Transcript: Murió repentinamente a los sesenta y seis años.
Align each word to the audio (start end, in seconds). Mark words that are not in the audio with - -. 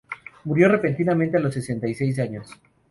Murió 0.45 0.67
repentinamente 0.67 1.37
a 1.37 1.39
los 1.39 1.53
sesenta 1.53 1.87
y 1.87 1.93
seis 1.93 2.17
años. 2.17 2.59